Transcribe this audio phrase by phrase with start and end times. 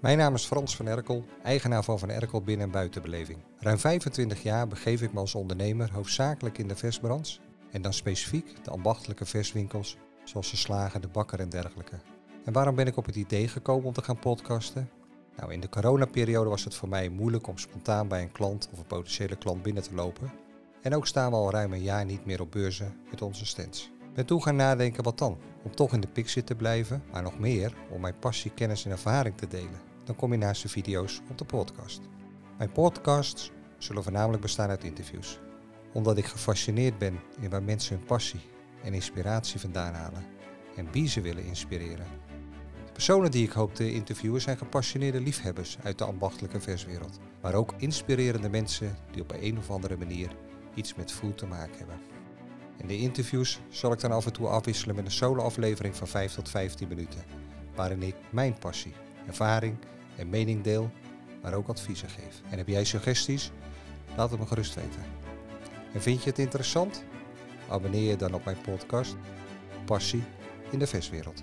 [0.00, 3.38] Mijn naam is Frans van Erkel, eigenaar van Van Erkel Binnen- en Buitenbeleving.
[3.58, 7.38] Ruim 25 jaar begeef ik me als ondernemer hoofdzakelijk in de versbranche
[7.70, 11.96] en dan specifiek de ambachtelijke verswinkels zoals de slager, de bakker en dergelijke.
[12.44, 14.90] En waarom ben ik op het idee gekomen om te gaan podcasten?
[15.36, 18.78] Nou, in de coronaperiode was het voor mij moeilijk om spontaan bij een klant of
[18.78, 20.32] een potentiële klant binnen te lopen.
[20.82, 23.90] En ook staan we al ruim een jaar niet meer op beurzen met onze stands.
[24.14, 25.38] Ben toen gaan nadenken wat dan?
[25.62, 28.90] Om toch in de picture te blijven, maar nog meer om mijn passie, kennis en
[28.90, 29.89] ervaring te delen.
[30.10, 32.00] Dan kom je naast de video's op de podcast.
[32.58, 35.38] Mijn podcasts zullen voornamelijk bestaan uit interviews.
[35.92, 38.40] Omdat ik gefascineerd ben in waar mensen hun passie
[38.84, 40.24] en inspiratie vandaan halen
[40.76, 42.06] en wie ze willen inspireren.
[42.86, 47.54] De personen die ik hoop te interviewen zijn gepassioneerde liefhebbers uit de ambachtelijke verswereld, maar
[47.54, 50.36] ook inspirerende mensen die op een of andere manier
[50.74, 52.00] iets met food te maken hebben.
[52.76, 56.34] In de interviews zal ik dan af en toe afwisselen met een solo-aflevering van 5
[56.34, 57.24] tot 15 minuten,
[57.74, 58.94] waarin ik mijn passie,
[59.26, 59.76] ervaring
[60.20, 60.90] en mening deel,
[61.42, 62.40] maar ook adviezen geef.
[62.50, 63.50] En heb jij suggesties?
[64.16, 65.02] Laat het me gerust weten.
[65.92, 67.04] En vind je het interessant?
[67.68, 69.16] Abonneer je dan op mijn podcast
[69.84, 70.22] Passie
[70.70, 71.42] in de Verswereld.